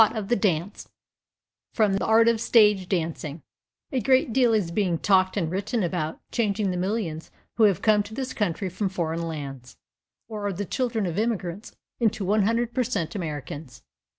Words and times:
301 0.01 0.27
THE 0.29 0.35
MELTING 0.35 0.61
POT 0.63 0.69
OF 1.79 2.49
THE 2.49 2.85
DANCE 2.87 3.41
A 3.91 3.99
GREAT 4.01 4.33
deal 4.33 4.51
is 4.51 4.71
being 4.71 4.97
talked 4.97 5.37
and 5.37 5.51
written 5.51 5.83
about 5.83 6.19
changing 6.31 6.71
the 6.71 6.77
millions 6.77 7.29
who 7.57 7.65
have 7.65 7.83
come 7.83 8.01
to 8.01 8.15
this 8.15 8.33
country 8.33 8.67
from 8.67 8.89
foreign 8.89 9.27
lands, 9.27 9.77
or 10.27 10.47
are 10.47 10.53
the 10.53 10.65
children 10.65 11.05
of 11.05 11.19
immigrants, 11.19 11.75
into 11.99 12.25
100 12.25 12.73
per 12.73 12.83
cent 12.83 13.13
Americans. 13.13 13.83